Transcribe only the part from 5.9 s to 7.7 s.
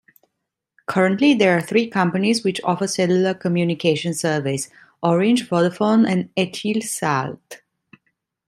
and Etisalat.